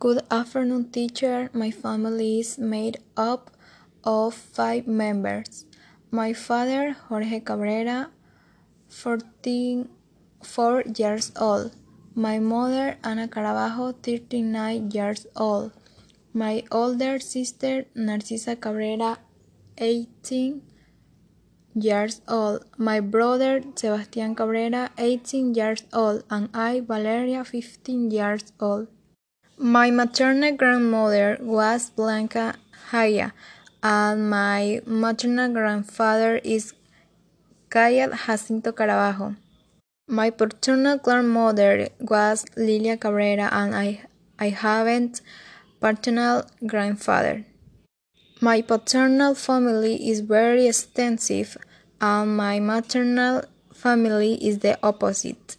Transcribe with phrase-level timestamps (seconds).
[0.00, 1.50] Good afternoon, teacher.
[1.52, 3.50] My family is made up
[4.04, 5.66] of five members.
[6.12, 8.10] My father, Jorge Cabrera,
[8.86, 11.72] 44 years old.
[12.14, 15.72] My mother, Ana Carabajo, 39 years old.
[16.32, 19.18] My older sister, Narcisa Cabrera,
[19.78, 20.62] 18
[21.74, 22.64] years old.
[22.76, 26.22] My brother, Sebastian Cabrera, 18 years old.
[26.30, 28.86] And I, Valeria, 15 years old.
[29.60, 32.54] My maternal grandmother was Blanca
[32.90, 33.32] Haya,
[33.82, 36.74] and my maternal grandfather is
[37.68, 39.34] Kayat Jacinto Carabajo.
[40.06, 44.02] My paternal grandmother was Lilia Cabrera, and I,
[44.38, 45.22] I haven't
[45.80, 47.44] paternal grandfather.
[48.40, 51.56] My paternal family is very extensive,
[52.00, 53.42] and my maternal
[53.74, 55.58] family is the opposite.